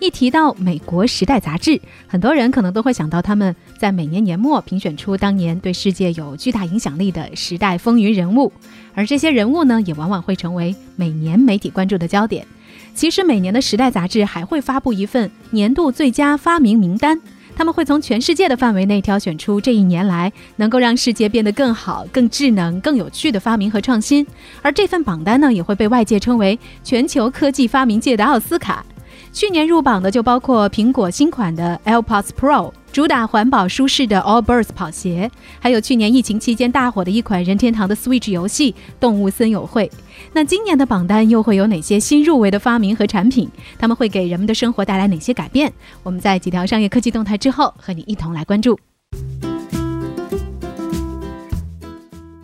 [0.00, 8.52] 一提到美国《时代》杂志，很多人可能都会想到他们在每年年末评选出当年对世界有巨大影响力的时代风云人物，
[8.94, 12.46] 而这些人物呢，也往往会成为每年媒体关注的焦点。
[12.94, 17.20] 其实，每年的《时代》杂志还会发布一份年度最佳发明名单，
[17.56, 24.24] 他们会从全世界的范围内挑选出这一年来能够让世界变得更好、更智能、更有趣的发明和创新，
[24.62, 28.86] 而这份榜单呢，也会被外界称为全球科技发明界的奥斯卡。
[29.32, 39.86] 去年入榜的就包括苹果新款的 AirPods Pro，主打环保舒适的 Allbirds 跑鞋，还有去年疫情期间大火的一款任天堂的 Switch 游戏《动物森友会》。
[40.32, 43.48] 那今年的榜单又会有哪些新入围的发明和产品？
[43.78, 45.72] 他们会给人们的生活带来哪些改变？
[46.02, 48.78] 我们在几条商业科技动态之后，和你一同来关注。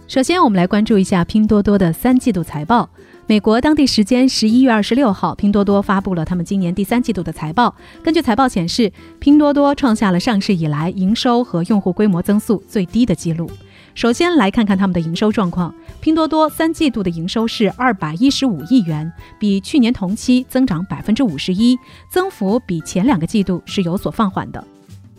[0.06, 2.88] 首先，我们来关注一下拼多多的三季度财报。
[3.26, 7.74] 美国当地时间十一月二十六号，拼多多发布了他们今年第三季度的财报。
[8.02, 13.50] 根据财报显示，拼多多创下了上市以来营收和用户规模增速最低的记录。
[13.94, 21.78] 首先来看看他们的营收状况，拼多多三季度的营收是二百一十五亿元，比去年同期增长百分之五十一，
[22.10, 24.62] 增幅比前两个季度是有所放缓的。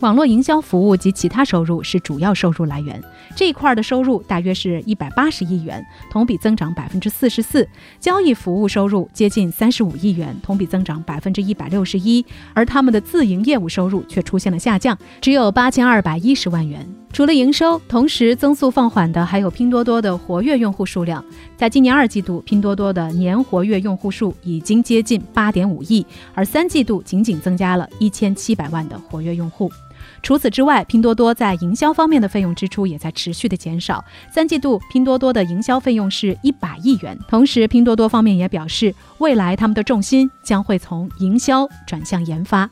[0.00, 3.02] 网络营销服务及其他收入是主要收入来源，
[3.34, 7.66] 这一块的收入大约是一百八十亿元，同比增长百分之四十四。
[7.98, 12.24] 交易服务收入接近三十五亿元，同比增长百分之一百六十一。
[12.52, 16.86] 而他们的自营业务收入却出现了下降，只有八千二百一十万元。
[17.12, 21.24] 除了营收，同时增速放缓的还有拼多多的活跃用户数量。
[21.56, 26.04] 在今年二季度，拼多多的年活跃用户数已经接近八点五亿，
[26.34, 29.72] 而三季度仅仅增加了一千七百万的活跃用户。
[30.22, 34.04] 除此之外，拼多多在营销方面的费用支出也在持续的减少。
[34.30, 37.18] 三季度，拼多多的营销费用是一百亿元。
[37.26, 42.70] 同时，拼多多方面也表示，未来他们的重心将会从营销转向研发。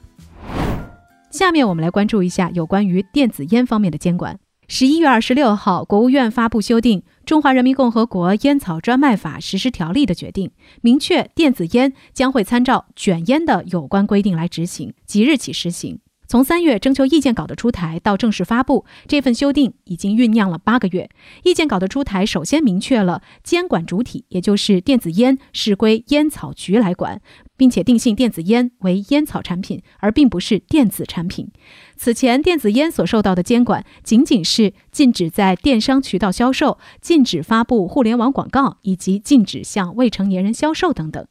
[1.34, 4.38] 下面我们来关注一下有关于电子烟方面的监管。
[4.68, 15.98] 十一月二十六号，国务院发布修订《中华人民共和国烟草专卖法实施条例》的决定，明确电子烟将会参照卷烟的有关规定来执行，即日起施行。
[16.26, 21.08] 从三月征求意见稿的出台到正式发布，这份修订已经酝酿了八个月。
[21.42, 27.20] 意见稿的出台，首先明确了监管主体，也就是电子烟是归烟草局来管，
[27.56, 31.50] 并且定性电子烟为烟草产品，而并不是电子产品。
[31.96, 41.26] 此前，电子烟所受到的监管仅仅是禁止在电商渠道销售、禁止发布互联网广告以及禁止向未成年人销售等等。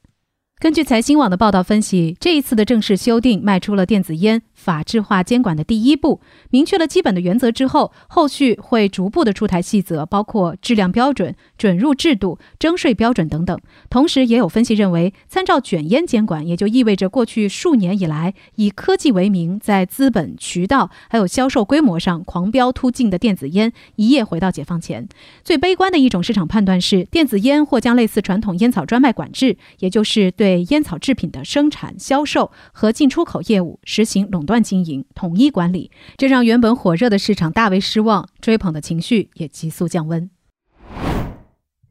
[0.64, 13.60] 根据财新网的报道分析，这一次的正式修订迈出了电子烟法制化监管的第一步，明确了基本的原则之后，后续会逐步的出台细则，包括质量标准、准入制度、征税标准等等。
[13.90, 25.10] 同时，也有分析认为，参照卷烟监管，也就意味着过去数年以来以科技为名，在资本、渠道还有销售规模上狂飙突进的电子烟，一夜回到解放前。
[25.44, 30.53] 最悲观的一种市场判断是，电子烟或将类似传统烟草专卖管制，也就是对。
[30.54, 40.30] 对烟草制品的生产、销售和进出口业务实行垄断经营、统一管理，这让原本火热的市场大为失望，追捧的情绪也急速降温。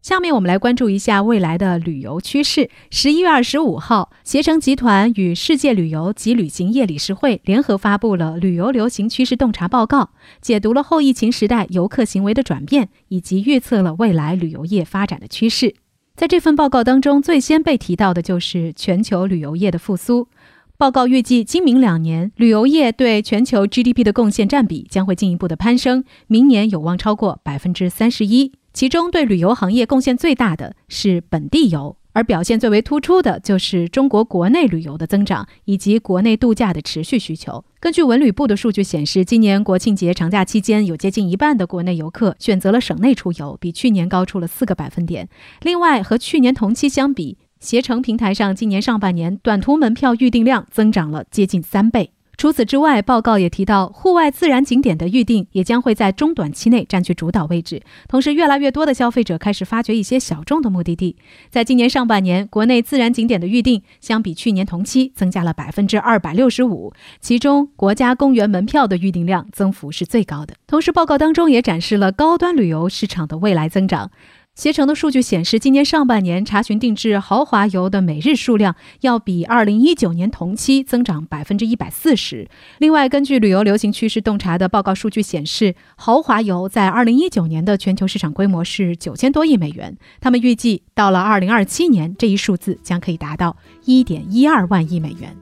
[0.01, 2.71] 下面我们来关注一下未来的旅游趋势。
[2.91, 10.03] 十一月二十五号，携程集团与世界旅游及旅行业理事会联合发布了《旅游流行趋势洞察报告》，
[10.41, 15.75] 解读了后疫情时代游客行为的转变，以及预测了未来旅游业发展的趋势。
[16.15, 20.29] 在这份报告当中，最先被提到的就是全球旅游业的复苏。
[20.77, 28.53] 报告预计，今明两年旅游业对全球 GDP 的贡献占比将会进一步的攀升，明年有望超过百分之三十一。
[28.73, 31.97] 其中，对旅游行业贡献最大的是本地游。
[32.13, 37.65] 而表现最为突出的就是中国国内旅游的增长以及国内度假的持续需求。
[37.81, 45.29] 根据文旅部的数据显示，今年国庆节长假期间，有接近一半的国内游客选择了省内出游，比去年高出了四个百分点。
[45.63, 52.13] 另外，和去年同期相比，携程平台上今年上半年短途门票预订量增长了接近三倍。
[52.37, 57.83] 除此之外，报告也提到，户外自然景点的预定也将会在中短期内占据主导位置。
[58.09, 61.17] 同时，越来越多的消费者开始发掘一些小众的目的地。
[61.51, 70.55] 在今年上半年，国内自然景点的预定相比去年同期增加了百分之二百六十五，其中国家公园门票的预订量增幅是最高的。
[70.67, 74.11] 同时，报告当中也展示了高端旅游市场的未来增长。
[74.55, 82.47] 携程的数据显示，今年上半年查询定制豪华游的每日数量要比二零一九年同期增长百分之一百四十。
[82.77, 89.97] 另外，根据旅游流行趋势洞察的报告数据显示，豪华游在二零一九年的全球市场规模是九千多亿美元。
[90.21, 93.57] 他们预计到了二零二七年，这一数字将可以达到
[93.87, 95.35] 一点一二万亿美元。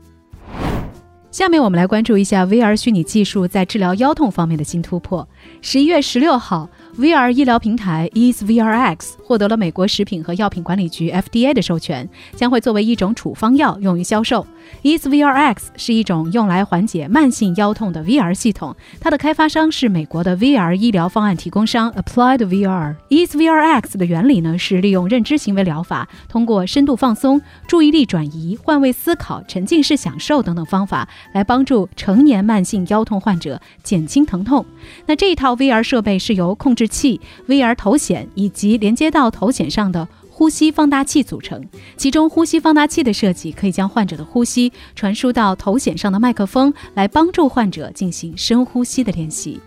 [1.33, 5.29] 下面我们来关注一下 VR 虚拟技术在治疗腰痛方面的新突破。
[5.63, 6.69] 十一月十六号。
[6.99, 14.47] VR 医疗平台 EaseVRX 获得了美国食品和药品管理局 FDA 的授权，将会作为一种处方药用于销售。
[14.83, 22.97] EaseVRX 是一种用来缓解慢性腰痛的 VR 系统，它的开发商是美国的 VR 医疗方案提供商 Applied VR。
[23.09, 34.65] EaseVRX 的原理呢是利用认知行为疗法，通过深度放松、注意力转移、换位思考、沉浸式享受等等方法，来帮助成年慢性腰痛患者减轻疼痛。
[35.07, 40.07] 那这一套 VR 设备是由控制器、VR 头显以及连接到头显上的。
[40.33, 41.63] 呼吸放大器组成，
[41.99, 49.61] 其中呼吸放大器的设计可以将患者的呼吸传输到头显上的麦克风，来帮助患者进行深呼吸的练习。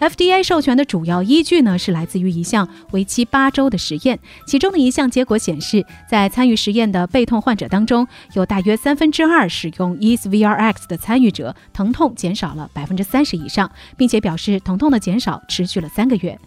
[0.00, 16.38] FDA 授权的主要依据呢，是来自于一项为期八周的实验，其中的一项结果显示，在参与实验的背痛患者当中，有大约三分之二使用 EaseVRX 的参与者疼痛减少了百分之三十以上，并且表示疼痛的减少持续了三个月。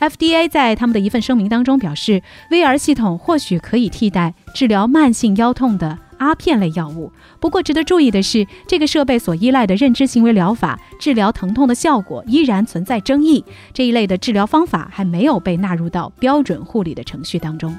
[0.00, 7.12] FDA 在他们的一份声明当中表示，VR 系统或许可以替代治疗慢性腰痛的阿片类药物。
[7.40, 13.44] 不过，值得注意的是，这个设备所依赖的认知行为疗法治疗疼痛的效果依然存在争议。
[13.72, 17.76] 这一类的治疗方法还没有被纳入到标准护理的程序当中。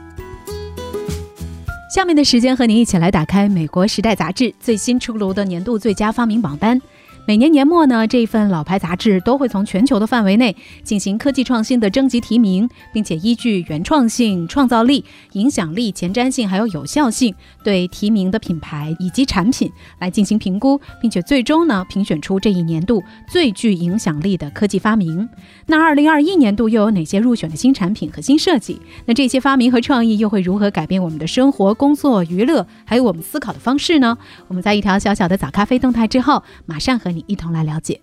[1.93, 6.81] 下面的时间和您一起来打开《美国时代》杂志最新出炉的年度最佳发明榜单。
[7.27, 17.33] 每年年末呢，这一份老牌杂志都会从全球的范围内进行科技创新的征集提名，并且依据原创性、创造力、影响力、前瞻性还有有效性，
[17.63, 25.27] 对提名的品牌以及产品来进行评估，并且最终呢评选出这一年度最具影响力的科技发明。
[25.65, 28.79] 那二零二一年度又有哪些入选的新产品和新设计？
[29.05, 34.15] 那这些发明和创意又会如何改变我们的生活、工作、娱乐，还有我们思考的方式呢？
[34.47, 37.14] 我们在一条小小的早咖啡动态之后，马上和。
[37.15, 38.01] 你一同来了解。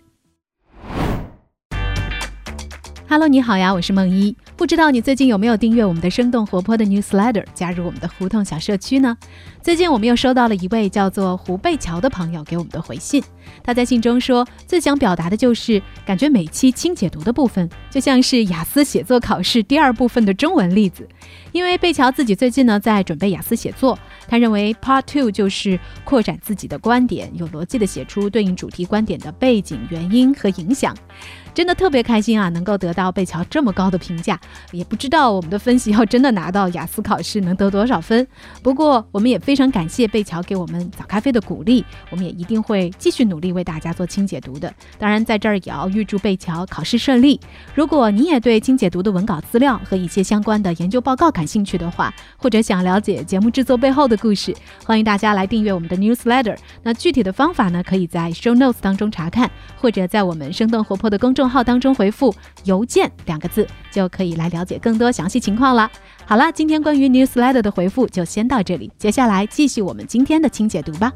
[3.12, 4.34] Hello，你好呀，我是梦一。
[4.56, 9.14] 不知道你最近有没有订阅我们的生动活泼的 Newsletter，加入我们的胡同小社区呢？
[9.60, 13.22] 最近我们又收到了一位叫做胡贝乔的朋友给我们的回信。
[13.62, 21.06] 他在信中说，最想表达的就是感觉每期轻解读的部分就像是雅思写作考试第二部分的中文例子。
[21.52, 30.96] 因为贝乔自己最近呢在准备雅思写作，他认为 Part Two 就是扩展自己的观点，有逻辑的写出对应主题观点的背景、原因和影响。
[31.54, 34.38] 真的特别开心啊，能够得到贝乔这么高的评价。
[34.70, 38.26] 也不知道我们的分析要真的拿到雅思考试能得多少分。
[38.62, 44.72] 不过我们也非常感谢贝乔给我们早咖啡的鼓励，我们也一定会继续努力为大家做轻解读的。
[44.98, 47.40] 当然，在这儿也要预祝贝乔考试顺利。
[47.74, 54.54] 如果你也对轻解读的文稿资料和一些相关的研究报告感兴趣的话，或者想了解节目制作背后的故事，
[54.84, 56.56] 欢迎大家来订阅我们的 newsletter。
[56.82, 65.90] 那具体的方法呢，可以在 show notes 当中查看，或者在我们生动活泼的公众众号当中回复“邮件”两个字，就可以来了解更多详细情况了。
[66.24, 71.12] 好了，今天关于 newsletter 的回复就先到这里，接下来继续我们今天的轻解读吧。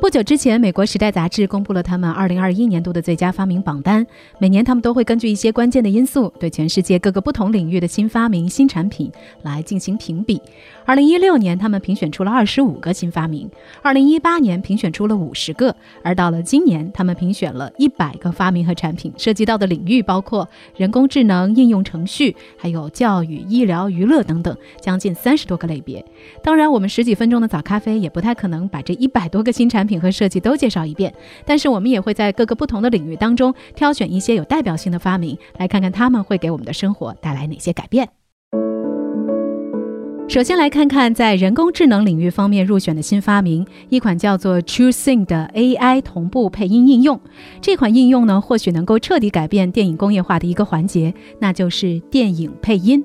[0.00, 4.06] 不久之前，《美国时代》杂志公布了他们2021年度的最佳发明榜单。
[4.38, 9.10] 每年，他们都会根据一些关键的因素，对全世界各个不同领域的新发明、新产品
[9.42, 10.40] 来进行评比。
[10.86, 13.50] 2016年，他们评选出了25个新发明
[13.82, 15.72] ；2018年，评选出了50个；
[16.04, 26.02] 而到了今年，他们评选了一百个发明和产品，涉及到的领域包括人工智能、应用程序，还有教育、医疗、娱乐等等，将近三十多个类别。
[26.42, 31.12] 当然，我们十几分钟的早咖啡也不太可能把这一百多个新产品品和设计都介绍一遍，
[31.44, 38.08] 但是我们也会在各个不同的领域当中挑选一些有代表性的发明，来看看他们会给我们的生活带来哪些改变。
[40.28, 47.18] 首先来看看在人工智能领域方面入选的新发明，一款叫做 TrueSync 的 AI 同步配音应用。
[47.62, 53.02] 这款应用呢，或许能够彻底改变电影工业化的一个环节，那就是电影配音。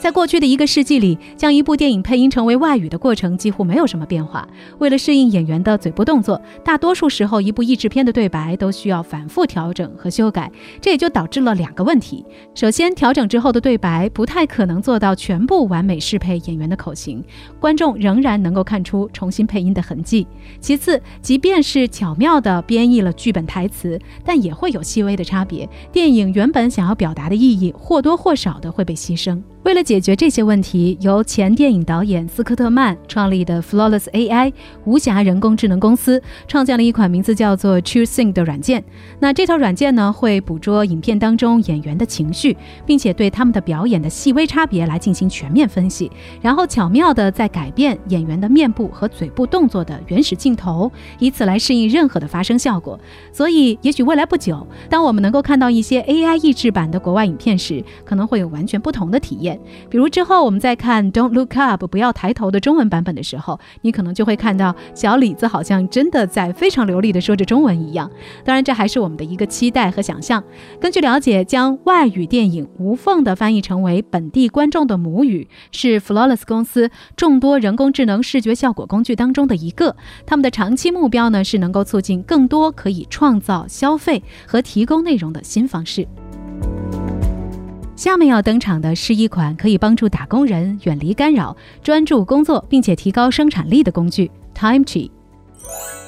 [0.00, 4.48] 在过去的一个世纪里，将一部电影配音成为外语的过程几乎没有什么变化。
[4.78, 10.50] 为了适应演员的嘴部动作，大多数时候一部译制片的对白都需要反复调整和修改。
[10.80, 17.22] 这也就导致了两个问题：首先，调整之后的对白不太可能做到全部完美适配演员的口型，
[17.60, 20.26] 观众仍然能够看出重新配音的痕迹；
[20.60, 29.38] 其次，即便是巧妙地编译了剧本台词，但也会有细微的差别，电影原本想要表达的意义或多或少的会被牺牲。
[29.62, 34.50] 为了解决这些问题，由前电影导演斯科特曼创立的 Flawless AI
[34.86, 38.82] 无瑕人工智能公司创建了一款名字叫做 True Sync 的软件。
[39.18, 52.98] 那这套软件呢，会捕捉影片当中演员的情绪，并且对他们的表演的细微差别来进行全面分析，然后巧妙地再改变演员的面部和嘴部动作的原始镜头，以此来适应任何的发声效果。
[53.30, 59.49] 所以，也许未来不久，当我们能够看到一些 AI 译制版的国外影片时，可能会有完全不同的体验。
[59.88, 68.10] 比如之后我们再看 "Don't Look Up" 不要抬头的中文版本的时候，你可能就会看到小李子好像真的在非常流利的说着中文一样。
[68.44, 70.42] 当然，这还是我们的一个期待和想象。
[70.80, 79.96] 根据了解，将外语电影无缝的翻译成为本地观众的母语，是 Flawless 公司众多人工智能视觉效果工具当中的一个。
[80.26, 86.06] 他们的长期目标呢，是能够促进更多可以创造、消费和提供内容的新方式。
[88.00, 95.10] 下面要登场的是一款可以帮助打工人远离干扰、专注工作，并且提高生产力的工具 ——TimeTree。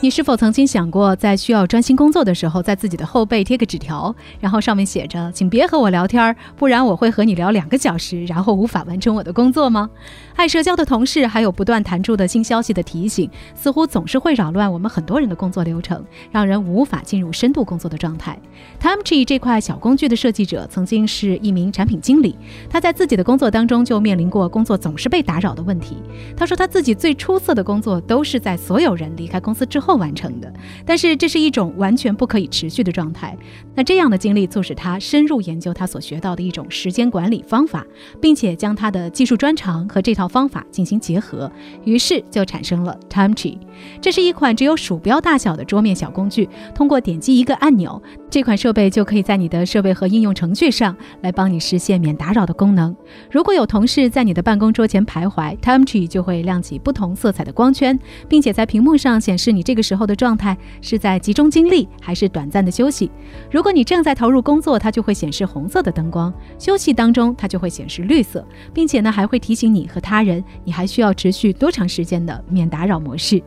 [0.02, 9.88] 你是否曾经想过，在需要专心工作的时候，在自己的后背贴个纸条，然后上面写着“请别和我聊天，不然我会和你聊两个小时，然后无法完成我的工作吗？”
[10.34, 18.36] 爱社交的同事，还有不断弹出的新消息的提醒，似乎总是会扰乱我们很多人的工作流程，让人无法进入深度工作的状态。
[18.80, 22.36] TimeTree 这块小工具的设计者曾经是一名产品经理，
[22.68, 25.98] 他在自己的工作当中就面临过工作总是被打扰的问题。
[26.36, 29.91] 他说他自己最出色的工作都是在所有人离开公司之后。
[29.94, 30.52] 完成的，
[30.84, 33.36] 但是这是一种完全不可以持续的状态。
[33.74, 37.86] 那这样的经历促使他深入研究他所学到的一种时间管理方法，
[38.20, 41.50] 并且将他的技术专长和这套方法进行结合，
[41.84, 43.58] 于是就产生了 TimeTree。
[44.00, 48.00] 这是一款只有鼠标大小的桌面小工具，通过点击一个按钮，
[48.32, 52.96] 这款设备就可以在你的设备和应用程序上来帮你实现免打扰的功能。
[53.30, 57.98] 如果有同事在你的办公桌前徘徊，TimeTree 就会亮起不同色彩的光圈，
[58.30, 59.82] 并且在屏幕上显示你这个。
[59.82, 63.10] 时候的状态是在集中精力还是短暂的休息？
[63.50, 73.42] 如果你正在投入工作，它就会显示红色的灯光；休息当中，它就会显示绿色，并且呢还会提醒你和他人，你还需要持续多长时间的免打扰模式。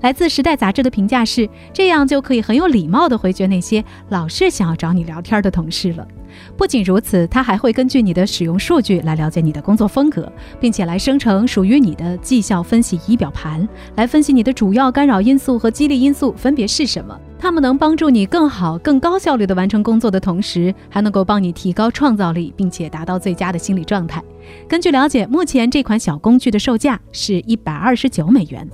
[0.00, 6.06] 来自《时代》杂志的评价是：这样就可以很有礼貌地回绝那些老是想要找你聊天的同事了。
[6.54, 17.18] 不仅如此，它还会根据你的使用数据来了解你的工作风格，并且来生成属于你的绩效分析仪表盘，来分析你的主要干扰因素和激励因素分别是什么。
[17.38, 24.22] 它们能帮助你更好、更高效率地完成工作的同时，还能够帮你提高创造力，并且达到最佳的心理状态。
[24.68, 28.68] 根据了解，目前这款小工具的售价是一百二十九美元。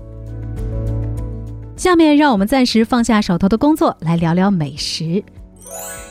[1.77, 5.23] 下面让我们暂时放下手头的工作，来聊聊美食。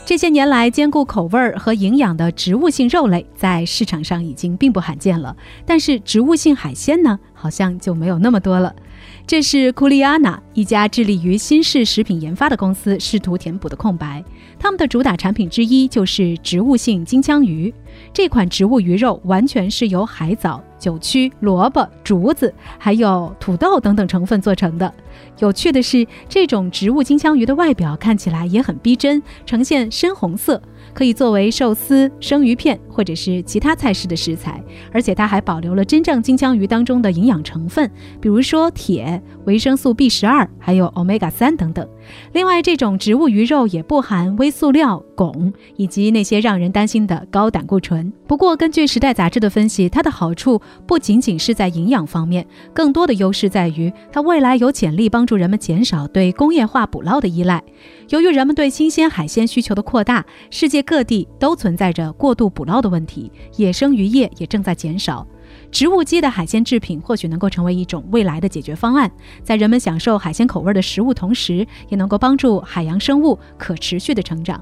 [0.04, 5.34] 这些年来，兼顾口味儿和营养的植物性肉类在市场上已经并不罕见了，
[5.66, 8.76] 但是植物性海鲜呢，好像就没有那么多了。
[9.26, 14.24] 这是库利亚纳一家致力于新式食品研发的公司试图填补的空白。
[14.60, 17.74] 他们的主打产品之一就是植物性金枪鱼。
[18.14, 20.62] 这款植物鱼肉完全是由海藻。
[20.78, 24.92] 酒曲、萝卜、竹子，还有土豆等等成分做成的。
[25.38, 30.60] 有趣的是，这种植物金枪鱼的外表看起来也很逼真，呈现深红色。
[30.92, 34.60] 可以作为寿司、生鱼片或者是其他菜式的食材，
[34.92, 37.90] 而且它还保留了真正金枪鱼当中的营养成分，
[38.20, 41.88] 比如说铁、维生素 B 十二，还有 Omega 三等等。
[42.34, 48.12] 另外，这种植物鱼肉也不含微塑料、汞以及那些让人担心的高胆固醇。
[48.28, 57.62] 不过，根据《时代》杂志的分析，它的好处不仅仅是在营养方面，更多的优势在于它未来有潜力帮助人们减少对工业化捕捞的依赖。
[58.10, 65.26] 由于人们对新鲜海鲜需求的扩大，世界各地都存在着过度捕捞的问题，野生渔业也正在减少。
[65.72, 69.10] 植物基的海鲜制品或许能够成为一种未来的解决方案，
[69.42, 74.62] 在人们享受海鲜口味的食物同时，也能够帮助海洋生物可持续的成长。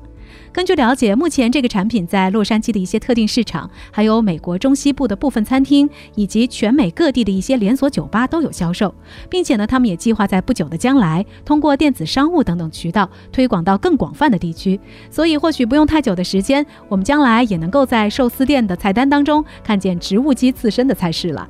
[0.51, 8.93] 根据了解，目前这个产品在洛杉矶的一些特定市场，还有美国中西部的部分餐厅，以及全美各地的一些连锁酒吧都有销售，
[9.29, 14.79] 并且呢，他们也计划在不久的将来，通过电子商务等等渠道推广到更广泛的地区。
[15.09, 21.47] 所以，或许不用太久的时间，我们将来也能够在寿司店的菜单当中看见植物基刺身的菜式了。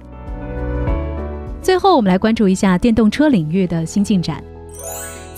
[1.62, 4.44] 最后，我们来关注一下电动车领域的新进展。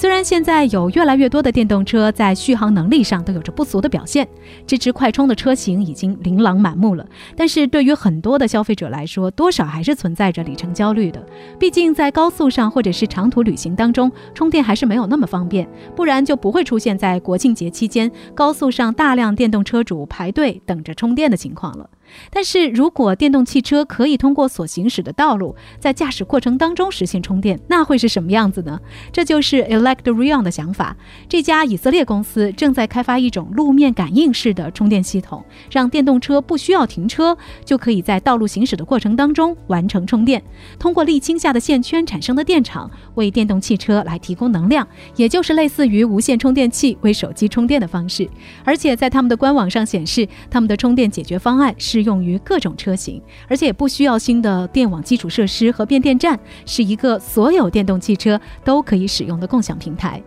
[0.02, 4.28] 虽然现在有越来越多的电动车在续航能力上都有着不俗的表现，
[4.66, 7.06] 支持快充的车型已经琳琅满目了，
[7.36, 11.24] 但是对于很多的消费者来说，多少还是存在着里程焦虑的。
[11.60, 21.88] 毕竟在高速上或者是长途旅行当中，充电还是没有那么方便，不然就不会出现在国庆节期间高速上大量电动车主排队等着充电的情况了。
[22.30, 28.80] 但是如果电动汽车可以通过所行驶的道路，在驾驶过程当中实现充电，那会是什么样子呢？
[29.12, 30.96] 这就是 Electrion 的想法。
[31.30, 40.44] 这家以色列公司正在开发一种路面感应式的充电系统，让电动车不需要停车，就可以在道路行驶的过程当中完成充电。
[40.78, 48.30] 通过沥青下的线圈产生的电场，为电动汽车来提供能量，也就是类似于无线充电器为手机充电的方式。
[48.66, 52.01] 而且在他们的官网上显示，他们的充电解决方案是。
[52.02, 60.22] 用于各种车型，而且也不需要新的电网基础设施和变电站，是一个所有电动汽车都可以使用的共享平台。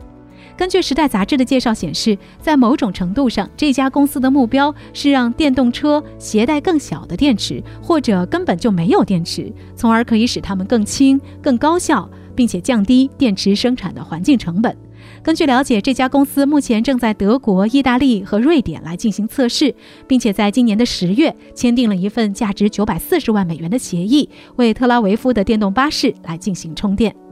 [0.56, 14.76] 根据《时代》杂志的介绍显示，在某种程度上，这家公司的目标是让电动车携带更小的电池，或者根本就没有电池，从而可以使它们更轻、更高效，并且降低电池生产的环境成本。
[15.24, 19.74] 根据了解，这家公司目前正在德国、意大利和瑞典来进行测试，
[20.06, 27.23] 并且在今年的十月签订了一份价值九百四十万美元的协议，为特拉维夫的电动巴士来进行充电。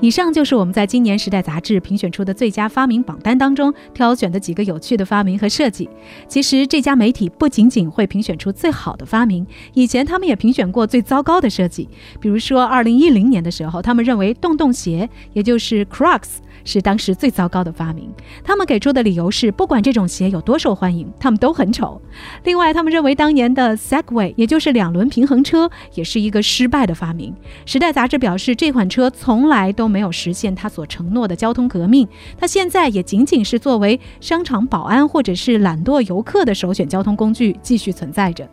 [0.00, 5.88] 以上就是我们在今年《时代》杂志评选出的最佳发明榜单当中挑选的几个有趣的发明和设计。
[6.26, 11.86] 其实这家媒体不仅仅会评选出最好的发明，以前他们也评选过最糟糕的设计。
[12.18, 16.38] 比如说，二零一零年的时候，他们认为洞洞鞋，也就是 Crocs。
[16.64, 18.10] 是当时最糟糕的发明。
[18.42, 22.00] 他们给出的理由是，不管这种鞋有多受欢迎，他们都很丑。
[22.44, 27.34] 另外，他们认为当年的 Segway，也就是两轮平衡车，也是一个失败的发明。
[27.66, 32.06] 时代杂志表示，这款车从来都没有实现它所承诺的交通革命，
[32.38, 38.48] 它现在也仅仅是作为商场保安或者是懒惰游客的首选交通工具继续存在着。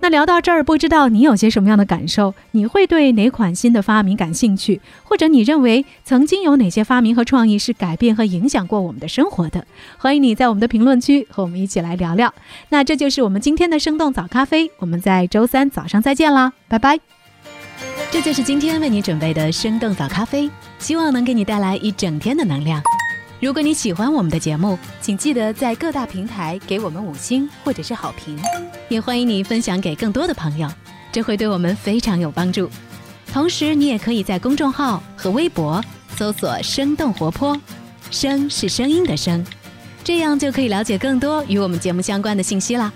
[0.00, 2.34] 那聊到这儿，不知道你有些什么样的感受？
[2.52, 4.80] 你会对哪款新的发明感兴趣？
[5.02, 9.66] 或者你认为曾经有哪些发明和创意是改变和影响过我们的生活的？
[9.98, 12.32] 欢迎你在我们的评论区和我们一起来聊聊。
[12.68, 16.98] 那这就是我们今天的生动早咖啡，我们在周三早上再见啦，拜拜。
[18.10, 22.80] 这就是今天为你准备的生动早咖啡，希望能给你带来一整天的能量。
[23.44, 28.38] 如果你喜欢我们的节目，请记得在各大平台给我们五星或者是好评，
[28.88, 30.66] 也欢迎你分享给更多的朋友，
[31.12, 32.70] 这会对我们非常有帮助。
[33.30, 35.84] 同时，你也可以在公众号和微博
[36.16, 37.54] 搜索“生动活泼”，
[38.10, 39.44] 声是声音的声，
[40.02, 42.90] 这样就可以了解更多与我们节目相关的信息啦。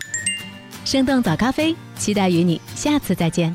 [0.82, 3.54] 生动早咖啡，期待与你下次再见。